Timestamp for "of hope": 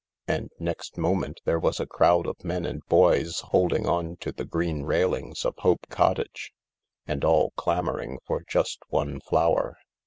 5.45-5.85